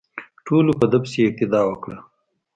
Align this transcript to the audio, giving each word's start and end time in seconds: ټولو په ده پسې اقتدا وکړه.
ټولو 0.45 0.71
په 0.79 0.85
ده 0.91 0.97
پسې 1.03 1.19
اقتدا 1.29 1.61
وکړه. 1.67 1.97